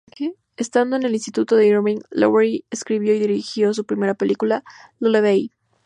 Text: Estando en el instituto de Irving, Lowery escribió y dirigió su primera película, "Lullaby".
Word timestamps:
Estando 0.57 0.95
en 0.95 1.03
el 1.03 1.13
instituto 1.13 1.55
de 1.55 1.67
Irving, 1.67 1.99
Lowery 2.09 2.65
escribió 2.71 3.13
y 3.13 3.19
dirigió 3.19 3.71
su 3.71 3.85
primera 3.85 4.15
película, 4.15 4.63
"Lullaby". 4.99 5.51